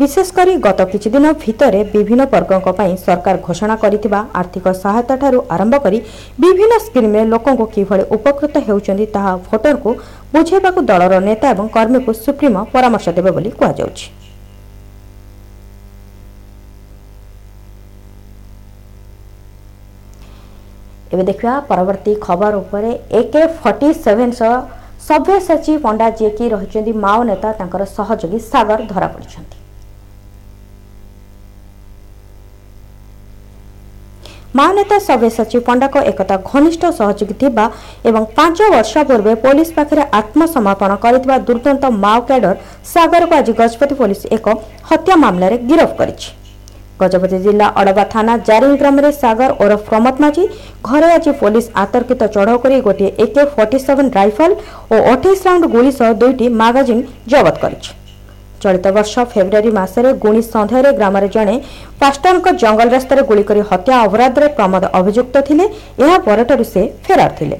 ବିଶେଷ 0.00 0.28
କରି 0.36 0.52
ଗତ 0.62 0.84
କିଛିଦିନ 0.92 1.30
ଭିତରେ 1.42 1.80
ବିଭିନ୍ନ 1.92 2.22
ବର୍ଗଙ୍କ 2.32 2.68
ପାଇଁ 2.78 2.94
ସରକାର 3.02 3.36
ଘୋଷଣା 3.46 3.76
କରିଥିବା 3.82 4.20
ଆର୍ଥିକ 4.40 4.66
ସହାୟତାଠାରୁ 4.82 5.38
ଆରମ୍ଭ 5.54 5.74
କରି 5.84 5.98
ବିଭିନ୍ନ 6.42 6.74
ସ୍କିମ୍ରେ 6.86 7.22
ଲୋକଙ୍କୁ 7.32 7.66
କିଭଳି 7.74 8.04
ଉପକୃତ 8.16 8.54
ହେଉଛନ୍ତି 8.66 9.06
ତାହା 9.14 9.32
ଭୋଟରଙ୍କୁ 9.46 9.90
ବୁଝାଇବାକୁ 10.34 10.80
ଦଳର 10.90 11.14
ନେତା 11.28 11.46
ଏବଂ 11.54 11.66
କର୍ମୀକୁ 11.76 12.10
ସୁପ୍ରିମୋ 12.24 12.60
ପରାମର୍ଶ 12.74 13.06
ଦେବେ 13.16 13.30
ବୋଲି 13.36 13.50
କୁହାଯାଉଛି। 13.58 14.06
ଏବେ 21.12 21.24
ଦେଖିବା 21.30 21.54
ପରବର୍ତ୍ତୀ 21.70 22.12
ଖବର 22.26 22.52
ଉପରେ 22.62 22.90
ଏକେ 23.20 23.42
ଫର୍ଟି 23.62 23.88
ସେଭେନ୍ 24.04 24.34
ସହ 24.40 24.52
ସବ୍ୟସାଚୀ 25.08 25.72
ପଣ୍ଡା 25.84 26.06
ଯିଏକି 26.18 26.44
ରହିଛନ୍ତି 26.54 26.92
ମାଓ 27.04 27.20
ନେତା 27.30 27.48
ତାଙ୍କର 27.58 27.82
ସହଯୋଗୀ 27.96 28.38
ସାଗର 28.52 28.80
ଧରାପଡ଼ିଛନ୍ତି। 28.92 29.53
ମହାନେତା 34.58 34.96
ସବ୍ୟସାଚୀ 35.06 35.58
ପଣ୍ଡାଙ୍କ 35.66 35.96
ଏକତା 36.10 36.36
ଘନିଷ୍ଠ 36.50 36.82
ସହଯୋଗୀ 36.98 37.34
ଥିବା 37.40 37.64
ଏବଂ 38.08 38.22
ପାଞ୍ଚ 38.36 38.58
ବର୍ଷ 38.74 38.92
ପୂର୍ବେ 39.08 39.32
ପୋଲିସ 39.44 39.68
ପାଖରେ 39.78 40.02
ଆତ୍ମସମର୍ପଣ 40.20 40.90
କରିଥିବା 41.04 41.36
ଦୁର୍ଦ୍ଦାନ୍ତ 41.48 41.84
ମାଓ 42.04 42.20
କ୍ୟାଡର 42.28 42.54
ସାଗରକୁ 42.92 43.34
ଆଜି 43.38 43.52
ଗଜପତି 43.60 43.94
ପୋଲିସ 44.00 44.20
ଏକ 44.36 44.46
ହତ୍ୟା 44.90 45.14
ମାମଲାରେ 45.24 45.56
ଗିରଫ 45.70 45.90
କରିଛି। 46.00 46.28
ଗଜପତି 47.00 47.38
ଜିଲ୍ଲା 47.44 47.66
ଅଡବା 47.80 48.04
ଥାନା 48.14 48.32
ଜାରିଂ 48.48 48.74
ଗ୍ରାମରେ 48.80 49.10
ସାଗର 49.22 49.50
ଓରଫ 49.64 49.80
ପ୍ରମୋଦ 49.88 50.16
ମାଝୀ 50.24 50.42
ଘରେ 50.88 51.08
ଆଜି 51.16 51.32
ପୋଲିସ 51.42 51.66
ଆତର୍କିତ 51.82 52.22
ଚଢ଼ଉ 52.34 52.58
କରି 52.62 52.76
ଗୋଟିଏ 52.86 53.10
ଏକେ 53.24 53.42
ଫର୍ଟି 53.54 53.78
ସେଭେନ୍ 53.86 54.14
ରାଇଫଲ 54.18 54.50
ଓ 54.92 54.96
ଅଠେଇଶ 55.12 55.40
ରାଉଣ୍ଡ 55.46 55.64
ଗୁଳି 55.74 55.90
ସହ 55.98 56.08
ଦୁଇଟି 56.22 56.46
ମାଗାଜିନ୍ 56.62 57.02
ଜବତ 57.32 57.56
କରିଛି। 57.64 57.90
ଚଳିତ 58.64 58.86
ବର୍ଷ 58.96 59.14
ଫେବୃଆରୀ 59.32 59.70
ମାସରେ 59.78 60.10
ଗୁଣି 60.24 60.40
ସନ୍ଧ୍ୟାରେ 60.52 60.90
ଗ୍ରାମରେ 60.98 61.28
ଜଣେ 61.36 61.54
ପାଷ୍ଟରଙ୍କ 62.00 62.46
ଜଙ୍ଗଲ 62.62 62.88
ରାସ୍ତାରେ 62.96 63.22
ଗୁଳିକରି 63.30 63.60
ହତ୍ୟା 63.70 63.94
ଅପରାଧରେ 64.06 64.46
ପ୍ରମୋଦ 64.58 64.84
ଅଭିଯୁକ୍ତ 64.98 65.34
ଥିଲେ। 65.48 65.64
ଏହା 66.02 66.16
ପରଠାରୁ 66.26 66.64
ସେ 66.72 66.82
ଫେରାର 67.04 67.32
ଥିଲେ। 67.38 67.56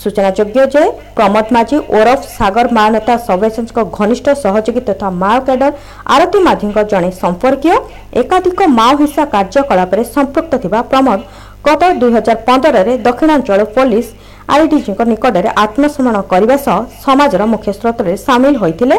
ସୂଚନାଯୋଗ୍ୟ 0.00 0.64
ଯେ 0.74 0.82
ପ୍ରମୋଦ 1.16 1.46
ମାଝୀ 1.56 1.76
ଓରଫ 1.98 2.20
ସାଗର 2.38 2.66
ମାଓ 2.76 2.88
ନେତା 2.96 3.14
ସବ୍ୟସାଚୀଙ୍କ 3.28 3.78
ଘନିଷ୍ଠ 3.98 4.26
ସହଯୋଗୀ 4.44 4.80
ତଥା 4.88 5.08
ମାଓ 5.22 5.38
କ୍ୟାଡର 5.46 5.72
ଆରତୀ 6.14 6.38
ମାଝୀଙ୍କ 6.48 6.78
ଜଣେ 6.92 7.10
ସମ୍ପର୍କୀୟ 7.22 7.74
ଏକାଧିକ 8.22 8.60
ମାଓ 8.78 8.92
ହିଂସା 9.00 9.22
କାର୍ଯ୍ୟକଳାପରେ 9.34 10.02
ସମ୍ପୃକ୍ତ 10.14 10.52
ଥିବା 10.62 10.78
ପ୍ରମୋଦ 10.90 11.20
ଗତ 11.66 11.82
ଦୁଇ 12.00 12.12
ହଜାର 12.16 12.36
ପନ୍ଦରରେ 12.48 12.92
ଦକ୍ଷିଣାଞ୍ଚଳ 13.06 13.60
ପୋଲିସ 13.76 14.06
ଆଇଡିଜିଙ୍କ 14.54 15.00
ନିକଟରେ 15.12 15.50
ଆତ୍ମସମରଣ 15.64 16.16
କରିବା 16.32 16.56
ସହ 16.66 16.78
ସମାଜର 17.04 17.42
ମୁଖ୍ୟ 17.52 17.70
ସ୍ରୋତରେ 17.78 18.12
ସାମିଲ 18.26 18.54
ହୋଇଥିଲେ। 18.62 18.96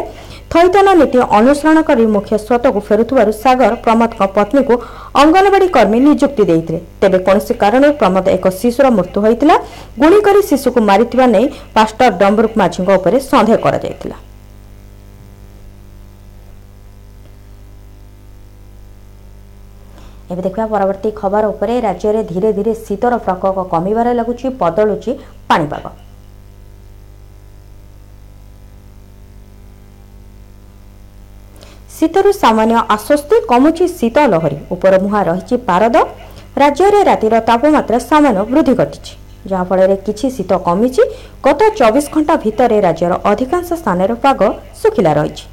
ଥଇଥାନ 0.52 0.86
ନୀତି 1.00 1.18
ଅନୁସରଣ 1.38 1.78
କରି 1.88 2.04
ମୁଖ୍ୟ 2.14 2.32
ସ୍ରୋତକୁ 2.44 2.78
ଫେରୁଥିବାରୁ 2.88 3.30
ସାଗର 3.42 3.72
ପ୍ରମୋଦଙ୍କ 3.84 4.20
ପତ୍ନୀକୁ 4.36 4.74
ଅଙ୍ଗନବାଡି 5.22 5.66
କର୍ମୀ 5.76 5.98
ନିଯୁକ୍ତି 6.06 6.42
ଦେଇଥିଲେ। 6.50 6.80
ତେବେ 7.00 7.18
କୌଣସି 7.26 7.52
କାରଣରୁ 7.62 7.92
ପ୍ରମୋଦ 8.00 8.26
ଏକ 8.36 8.44
ଶିଶୁର 8.60 8.86
ମୃତ୍ୟୁ 8.98 9.18
ହୋଇଥିଲା। 9.24 9.56
ଗୁଳି 10.00 10.18
କରି 10.26 10.40
ଶିଶୁକୁ 10.48 10.78
ମାରିଥିବା 10.90 11.26
ନେଇ 11.34 11.46
ପାଷ୍ଟର 11.76 12.10
ଡମ୍ବରୁକ 12.20 12.52
ମାଝୀଙ୍କ 12.60 12.88
ଉପରେ 12.98 13.16
ସନ୍ଦେହ 13.30 13.56
କରାଯାଇଥିଲା। 13.64 14.16
ଏବେ 20.30 20.42
ଦେଖିବା 20.46 20.66
ପରବର୍ତ୍ତୀ 20.72 21.10
ଖବର 21.20 21.44
ଉପରେ 21.52 21.74
ରାଜ୍ୟରେ 21.86 22.20
ଧୀରେ 22.30 22.50
ଧୀରେ 22.56 22.72
ଶୀତର 22.84 23.12
ପ୍ରକୋପ 23.26 23.56
କମିବାରେ 23.72 24.12
ଲାଗୁଛି 24.18 24.46
ବଦଳୁଛି 24.60 25.10
ପାଣିପାଗ। 25.48 25.84
ଶୀତରୁ 31.96 32.30
ସାମାନ୍ୟ 32.42 32.76
ଆଶ୍ୱସ୍ତି 32.96 33.36
କମୁଛି 33.50 33.84
ଶୀତ 33.98 34.16
ଲହରୀ। 34.32 34.58
ଉପରମୁହାଁ 34.74 35.22
ରହିଛି 35.28 35.54
ପାରଦ। 35.68 35.96
ରାଜ୍ୟରେ 36.62 37.00
ରାତିର 37.10 37.34
ତାପମାତ୍ରା 37.48 37.98
ସାମାନ୍ୟ 38.10 38.40
ବୃଦ୍ଧି 38.52 38.74
ଘଟିଛି। 38.80 39.12
ଯାହାଫଳରେ 39.50 39.96
କିଛି 40.06 40.26
ଶୀତ 40.36 40.52
କମିଛି। 40.66 41.02
ଗତ 41.44 41.60
ଚବିଶ 41.78 42.06
ଘଣ୍ଟା 42.14 42.34
ଭିତରେ 42.44 42.78
ରାଜ୍ୟର 42.86 43.12
ଅଧିକାଂଶ 43.30 43.68
ସ୍ଥାନରେ 43.82 44.14
ପାଗ 44.24 44.40
ଶୁଖିଲା 44.80 45.12
ରହିଛି। 45.18 45.44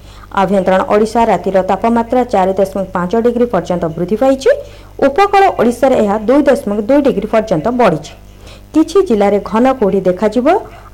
ଆଭ୍ୟନ୍ତରୀଣ 0.42 0.82
ଓଡ଼ିଶା 0.94 1.22
ରାତିର 1.32 1.58
ତାପମାତ୍ରା 1.70 2.22
ଚାରି 2.34 2.54
ଦଶମିକ 2.60 2.88
ପାଞ୍ଚ 2.96 3.12
ଡିଗ୍ରୀ 3.26 3.46
ପର୍ଯ୍ୟନ୍ତ 3.54 3.84
ବୃଦ୍ଧି 3.96 4.16
ପାଇଛି। 4.22 4.50
ଉପକୂଳ 5.08 5.44
ଓଡ଼ିଶାରେ 5.60 5.96
ଏହା 6.04 6.16
ଦୁଇ 6.28 6.42
ଦଶମିକ 6.50 6.80
ଦୁଇ 6.90 7.02
ଡିଗ୍ରୀ 7.08 7.28
ପର୍ଯ୍ୟନ୍ତ 7.34 7.68
ବଢ଼ିଛି। 7.82 8.14
କିଛି 8.74 8.98
ଜିଲ୍ଲାରେ 9.08 9.38
ଘନ 9.52 9.66
କୁହୁଡ଼ି 9.80 10.00
ଦେଖାଯିବ। 10.08 10.48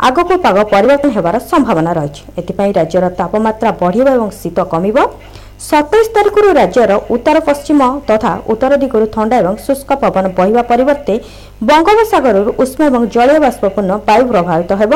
ଆଗକୁ 0.08 0.34
ପାଗ 0.46 0.58
ପରିବର୍ତ୍ତନ 0.74 1.10
ହେବାର 1.18 1.36
ସମ୍ଭାବନା 1.52 1.92
ରହିଛି। 1.98 2.22
ଏଥିପାଇଁ 2.40 2.72
ରାଜ୍ୟର 2.80 3.06
ତାପମାତ୍ରା 3.20 3.70
ବଢ଼ିବ 3.82 4.08
ଏବଂ 4.18 4.30
ଶୀତ 4.40 4.58
କମିବ। 4.74 4.98
ସତେଇଶ 5.64 6.08
ତାରିଖରୁ 6.16 6.50
ରାଜ୍ୟର 6.58 6.92
ଉତ୍ତର 7.16 7.38
ପଶ୍ଚିମ 7.48 7.82
ତଥା 8.08 8.32
ଉତ୍ତର 8.54 8.72
ଦିଗରୁ 8.82 9.06
ଥଣ୍ଡା 9.16 9.36
ଏବଂ 9.42 9.54
ଶୁଷ୍କ 9.66 9.90
ପବନ 10.02 10.26
ବହିବା 10.38 10.64
ପରିବର୍ତ୍ତେ 10.72 11.16
ବଙ୍ଗୋପସାଗରରୁ 11.70 12.52
ଉଷ୍ମ 12.64 12.80
ଏବଂ 12.90 13.02
ଜଳୀୟ 13.16 13.40
ବାଷ୍ପପୂର୍ଣ୍ଣ 13.46 13.94
ବାୟୁ 14.08 14.24
ପ୍ରଭାବିତ 14.32 14.72
ହେବ 14.82 14.92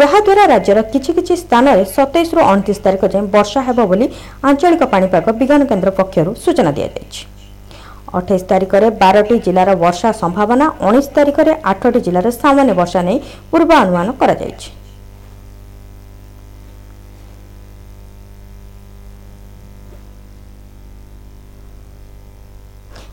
ଯାହାଦ୍ୱାରା 0.00 0.44
ରାଜ୍ୟର 0.52 0.78
କିଛି 0.92 1.10
କିଛି 1.16 1.34
ସ୍ଥାନରେ 1.44 1.82
ସତେଇଶରୁ 1.96 2.40
ଅଣତିରିଶ 2.50 2.78
ତାରିଖ 2.86 3.02
ଯାଏଁ 3.12 3.26
ବର୍ଷା 3.36 3.60
ହେବ 3.68 3.78
ବୋଲି 3.90 4.06
ଆଞ୍ଚଳିକ 4.48 4.82
ପାଣିପାଗ 4.92 5.24
ବିଜ୍ଞାନ 5.40 5.62
କେନ୍ଦ୍ର 5.70 5.90
ପକ୍ଷରୁ 6.00 6.30
ସୂଚନା 6.44 6.70
ଦିଆଯାଇଛି। 6.76 7.22
ଅଠେଇଶ 8.18 8.42
ତାରିଖରେ 8.50 8.88
ବାରଟି 9.02 9.36
ଜିଲ୍ଲାର 9.46 9.70
ବର୍ଷା 9.84 10.08
ସମ୍ଭାବନା 10.22 10.66
ଉଣେଇଶ 10.86 11.06
ତାରିଖରେ 11.16 11.52
ଆଠଟି 11.72 11.98
ଜିଲ୍ଲାର 12.06 12.28
ସାମାନ୍ୟ 12.42 12.72
ବର୍ଷା 12.80 13.00
ନେଇ 13.08 13.18
ପୂର୍ବାନୁମାନ 13.50 14.06
କରାଯାଇଛି। 14.20 14.68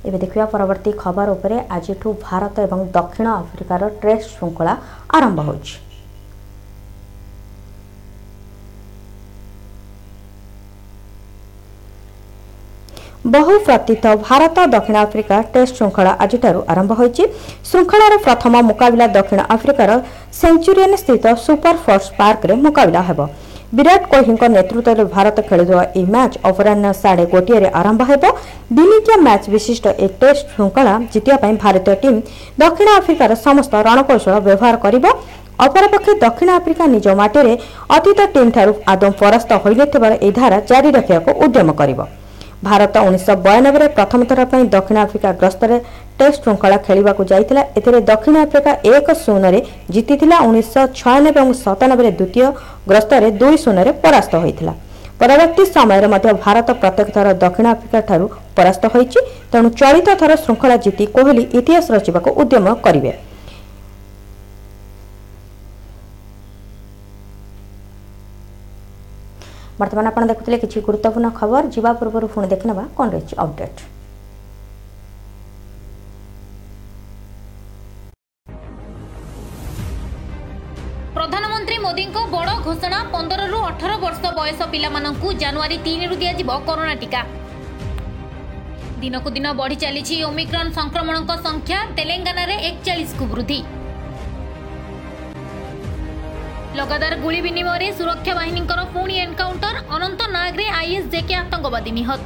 ଏବେ 0.07 0.17
ଦେଖିବା 0.23 0.45
ପରବର୍ତ୍ତୀ 0.53 0.91
ଖବର 1.03 1.27
ଉପରେ 1.35 1.57
ଆଜିଠୁ 1.77 2.07
ଭାରତ 2.25 2.55
ଏବଂ 2.67 2.79
ଦକ୍ଷିଣ 2.97 3.27
ଆଫ୍ରିକାର 3.41 3.81
ଟେଷ୍ଟ 4.01 4.27
ଶୃଙ୍ଖଳା 4.35 4.73
ଆରମ୍ଭ 5.17 5.39
ହେଉଛି। 5.47 5.75
ବହୁ 13.33 13.53
ପ୍ରତୀତ 13.67 14.05
ଭାରତ 14.27 14.57
ଦକ୍ଷିଣ 14.73 14.97
ଆଫ୍ରିକା 15.05 15.37
ଟେଷ୍ଟ 15.53 15.73
ଶୃଙ୍ଖଳା 15.79 16.11
ଆଜିଠାରୁ 16.23 16.59
ଆରମ୍ଭ 16.71 16.91
ହୋଇଛି। 16.99 17.23
ଶୃଙ୍ଖଳାର 17.69 18.13
ପ୍ରଥମ 18.25 18.53
ମୁକାବିଲା 18.69 19.05
ଦକ୍ଷିଣ 19.17 19.41
ଆଫ୍ରିକାର 19.55 19.91
ସେଞ୍ଚୁରିଆନ 20.39 20.93
ସ୍ଥିତ 21.03 21.25
ସୁପର 21.45 21.75
ଫୋର୍ସ 21.85 22.07
ପାର୍କରେ 22.19 22.53
ମୁକାବିଲା 22.65 23.01
ହେବ। 23.09 23.19
ବିରାଟ 23.77 24.01
କୋହଲିଙ୍କ 24.11 24.43
ନେତୃତ୍ୱରେ 24.57 25.03
ଭାରତ 25.15 25.37
ଖେଳୁଥିବା 25.49 25.83
ଏହି 25.97 26.05
ମ୍ୟାଚ୍ 26.13 26.35
ଅପରାହ୍ନ 26.49 26.85
ସାଢ଼େ 27.01 27.25
ଗୋଟିଏରେ 27.33 27.69
ଆରମ୍ଭ 27.79 28.01
ହେବ। 28.09 28.23
ଦିନିକିଆ 28.77 29.17
ମ୍ୟାଚ୍ 29.25 29.45
ବିଶିଷ୍ଟ 29.53 29.85
ଏହି 30.03 30.09
ଟେଷ୍ଟ 30.21 30.45
ଶୃଙ୍ଖଳା 30.53 30.93
ଜିତିବା 31.13 31.37
ପାଇଁ 31.43 31.53
ଭାରତୀୟ 31.63 31.95
ଟିମ୍ 32.03 32.19
ଦକ୍ଷିଣ 32.61 32.89
ଆଫ୍ରିକାର 32.99 33.31
ସମସ୍ତ 33.45 33.73
ରଣକୌଶଳ 33.87 34.35
ବ୍ୟବହାର 34.47 34.75
କରିବ। 34.85 35.05
ଅପରପକ୍ଷେ 35.65 36.13
ଦକ୍ଷିଣ 36.23 36.49
ଆଫ୍ରିକା 36.57 36.85
ନିଜ 36.95 37.07
ମାଟିରେ 37.21 37.53
ଅତୀତ 37.95 38.19
ଟିମ୍ଠାରୁ 38.33 38.71
ଆଦୌ 38.93 39.11
ପରାସ୍ତ 39.21 39.51
ହୋଇନଥିବାର 39.63 40.13
ଏହି 40.25 40.33
ଧାରା 40.39 40.57
ଜାରି 40.69 40.89
ରଖିବାକୁ 40.97 41.29
ଉଦ୍ୟମ 41.43 41.69
କରିବ। 41.79 41.99
ଭାରତ 42.67 42.95
ଉଣେଇଶହ 43.07 43.35
ବୟାନବେରେ 43.45 43.87
ପ୍ରଥମ 43.97 44.19
ଥର 44.29 44.39
ପାଇଁ 44.51 44.63
ଦକ୍ଷିଣ 44.75 44.97
ଆଫ୍ରିକା 45.05 45.29
ଗସ୍ତରେ 45.43 45.75
ଟେଷ୍ଟ 46.19 46.41
ଶୃଙ୍ଖଳା 46.43 46.77
ଖେଳିବାକୁ 46.85 47.21
ଯାଇଥିଲା। 47.31 47.61
ଏଥିରେ 47.77 47.99
ଦକ୍ଷିଣ 48.11 48.35
ଆଫ୍ରିକା 48.45 48.71
ଏକ 48.95 49.07
ଶୂନରେ 49.23 49.59
ଜିତିଥିଲା 49.93 50.37
ଉଣେଇଶହ 50.49 50.83
ଛୟାନବେ 50.99 51.39
ଏବଂ 51.39 51.51
ସତାନବେରେ 51.65 52.11
ଦ୍ୱିତୀୟ 52.19 52.47
ଗସ୍ତରେ 52.91 53.27
ଦୁଇ 53.39 53.55
ଶୂନରେ 53.63 53.91
ପରାସ୍ତ 54.03 54.33
ହୋଇଥିଲା। 54.43 54.73
ପରବର୍ତ୍ତୀ 55.19 55.63
ସମୟରେ 55.75 56.07
ମଧ୍ୟ 56.13 56.29
ଭାରତ 56.45 56.67
ପ୍ରତ୍ୟେକ 56.81 57.07
ଥର 57.15 57.27
ଦକ୍ଷିଣ 57.43 57.65
ଆଫ୍ରିକାଠାରୁ 57.73 58.25
ପରାସ୍ତ 58.57 58.83
ହୋଇଛି। 58.93 59.19
ତେଣୁ 59.51 59.67
ଚଳିତ 59.79 60.07
ଥର 60.21 60.31
ଶୃଙ୍ଖଳା 60.43 60.75
ଜିତି 60.83 61.03
କୋହଲି 61.15 61.43
ଇତିହାସ 61.59 61.85
ରଚିବାକୁ 61.95 62.29
ଉଦ୍ୟମ 62.41 62.65
କରିବେ। 62.85 63.11
ବର୍ତ୍ତମାନ 69.79 70.05
ଆପଣ 70.11 70.23
ଦେଖୁଥିଲେ 70.31 70.57
କିଛି 70.63 70.77
ଗୁରୁତ୍ୱପୂର୍ଣ୍ଣ 70.87 71.29
ଖବର 71.39 71.63
ଯିବା 71.75 71.91
ପୂର୍ବରୁ 71.99 72.27
ପୁଣି 72.33 72.47
ଦେଖିନେବା 72.53 72.83
କ'ଣ 72.97 73.07
ରହିଛି 73.13 73.35
ଅପଡେଟ୍ 73.43 73.79
ପ୍ରଧାନମନ୍ତ୍ରୀ 81.15 81.77
ମୋଦିଙ୍କ 81.85 82.17
ବଡ଼ 82.35 82.51
ଘୋଷଣା 82.65 82.99
ପନ୍ଦରରୁ 83.13 83.57
ଅଠର 83.69 83.91
ବର୍ଷ 84.03 84.21
ବୟସ 84.39 84.59
ପିଲାମାନଙ୍କୁ 84.73 85.27
ଜାନୁଆରୀ 85.41 85.77
ତିନିରୁ 85.85 86.15
ଦିଆଯିବ 86.21 86.49
କରୋନା 86.67 86.95
ଟିକା। 87.01 87.21
ଦିନକୁ 89.01 89.29
ଦିନ 89.35 89.47
ବଢ଼ି 89.59 89.75
ଚାଲିଛି 89.83 90.15
ଓମିକ୍ରନ୍ 90.29 90.71
ସଂକ୍ରମଣଙ୍କ 90.79 91.31
ସଂଖ୍ୟା 91.47 91.79
ତେଲେଙ୍ଗାନାରେ 91.97 92.55
ଏକଚାଳିଶକୁ 92.69 93.23
ବୃଦ୍ଧି। 93.33 93.59
ଲଗାତାର 96.77 97.13
ଗୁଳି 97.21 97.39
ବିନିମୟରେ 97.45 97.85
ସୁରକ୍ଷା 97.99 98.33
ବାହିନୀଙ୍କର 98.39 98.81
ପୁଣି 98.95 99.15
ଏନ୍କାଉଣ୍ଟର 99.21 99.77
ଅନନ୍ତନାଗରେ 99.95 100.65
ଆଇଏସ୍ 100.79 101.07
ଜେକେ 101.13 101.33
ଆତଙ୍କବାଦୀ 101.37 101.91
ନିହତ 101.97 102.19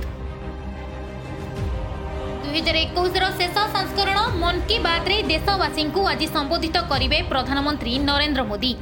ଦୁଇହଜାର 2.43 2.77
ଏକୋଇଶର 2.85 3.25
ଶେଷ 3.39 3.55
ସଂସ୍କରଣ 3.75 4.17
ମନ୍ 4.41 4.59
କି 4.69 4.77
ବାତ୍ରେ 4.87 5.15
ଦେଶବାସୀଙ୍କୁ 5.29 6.01
ଆଜି 6.11 6.27
ସମ୍ବୋଧିତ 6.35 6.75
କରିବେ 6.91 7.19
ପ୍ରଧାନମନ୍ତ୍ରୀ 7.31 7.93
ନରେନ୍ଦ୍ର 8.09 8.43
ମୋଦି 8.51 8.73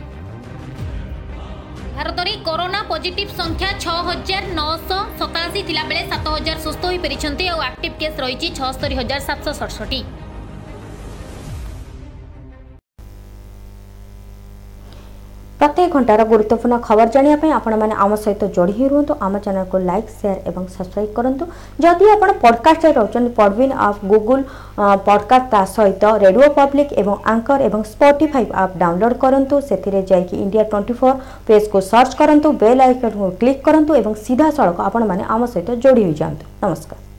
ଭାରତରେ 1.96 2.34
କରୋନା 2.48 2.82
ପଜିଟିଭ୍ 2.92 3.38
ସଂଖ୍ୟା 3.40 3.70
ଛଅ 3.84 3.98
ହଜାର 4.10 4.44
ନଅଶହ 4.60 5.00
ସତାଅଶୀ 5.20 5.62
ଥିଲାବେଳେ 5.68 6.02
ସାତ 6.12 6.26
ହଜାର 6.36 6.58
ସୁସ୍ଥ 6.66 6.84
ହୋଇପାରିଛନ୍ତି 6.90 7.46
ଆଉ 7.54 7.60
ଆକ୍ଟିଭ୍ 7.70 7.96
କେସ୍ 8.02 8.20
ରହିଛି 8.24 8.48
ଛଅସ୍ତରୀ 8.58 8.96
ହଜାର 9.00 9.20
ସାତଶହ 9.30 9.54
ସଡ଼ଷଠି 9.62 10.02
ଘଣ୍ଟାର 15.94 16.22
ଗୁରୁତ୍ୱପୂର୍ଣ୍ଣ 16.32 16.76
ଖବର 16.88 17.08
ଜାଣିବା 17.16 17.38
ପାଇଁ 17.42 17.52
ଆପଣମାନେ 17.60 17.94
ଆମ 18.04 18.12
ସହିତ 18.24 18.44
ଯୋଡ଼ି 18.56 18.74
ହୋଇ 18.78 18.88
ରୁହନ୍ତୁ। 18.94 19.14
ଆମ 19.26 19.34
ଚ୍ୟାନେଲକୁ 19.44 19.78
ଲାଇକ୍ 19.90 20.10
ସେୟାର 20.20 20.38
ଏବଂ 20.50 20.64
ସବସ୍କ୍ରାଇବ୍ 20.76 21.12
କରନ୍ତୁ। 21.18 21.44
ଯଦି 21.84 22.06
ଆପଣ 22.16 22.30
ପଡ଼କାଷ୍ଟରେ 22.44 22.92
ରହୁଛନ୍ତି 23.00 23.32
ପଡ଼ବିନ୍ 23.40 23.74
ଆପ୍ 23.88 24.00
ଗୁଗୁଲ 24.12 24.40
ପଡ଼କାଷ୍ଟ 25.08 25.46
ତା 25.54 25.62
ସହିତ 25.76 26.04
ରେଡ଼ିଓ 26.24 26.48
ପବ୍ଲିକ୍ 26.60 26.92
ଏବଂ 27.02 27.16
ଆଙ୍କର 27.34 27.60
ଏବଂ 27.68 27.82
ସ୍ପଟିଫାଇ 27.94 28.46
ଆପ୍ 28.64 28.74
ଡାଉନଲୋଡ୍ 28.82 29.16
କରନ୍ତୁ। 29.24 29.56
ସେଥିରେ 29.70 30.00
ଯାଇକି 30.10 30.36
ଇଣ୍ଡିଆ 30.44 30.64
ଟ୍ୱେଣ୍ଟି 30.72 30.94
ଫୋର୍ 31.00 31.18
ପେଜ୍କୁ 31.48 31.78
ସର୍ଚ୍ଚ 31.92 32.14
କରନ୍ତୁ 32.22 32.48
ବେଲ୍ 32.64 32.82
ଆଇକନ୍କୁ 32.88 33.26
କ୍ଲିକ୍ 33.42 33.64
କରନ୍ତୁ 33.68 33.92
ଏବଂ 34.02 34.14
ସିଧାସଳଖ 34.26 34.78
ଆପଣମାନେ 34.88 35.24
ଆମ 35.34 35.42
ସହିତ 35.54 35.70
ଯୋଡ଼ି 35.84 36.04
ହୋଇଯାଆନ୍ତୁ। 36.08 36.46
ନମସ୍କାର। 36.64 37.11